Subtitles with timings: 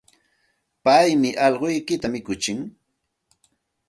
[0.83, 2.59] Paymi allquykita mikutsin.